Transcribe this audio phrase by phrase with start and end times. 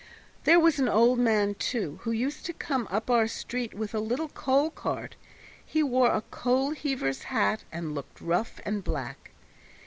[0.45, 3.99] There was an old man, too, who used to come up our street with a
[3.99, 5.15] little coal cart;
[5.63, 9.29] he wore a coal heaver's hat, and looked rough and black.